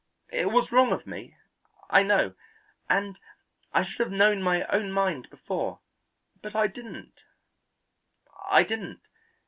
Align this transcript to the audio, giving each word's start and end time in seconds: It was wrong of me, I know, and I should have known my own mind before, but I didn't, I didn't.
It 0.31 0.47
was 0.49 0.71
wrong 0.71 0.91
of 0.93 1.05
me, 1.05 1.37
I 1.91 2.01
know, 2.01 2.33
and 2.89 3.19
I 3.71 3.83
should 3.83 3.99
have 3.99 4.11
known 4.11 4.41
my 4.41 4.65
own 4.65 4.91
mind 4.91 5.29
before, 5.29 5.81
but 6.41 6.55
I 6.55 6.65
didn't, 6.65 7.21
I 8.49 8.63
didn't. 8.63 9.01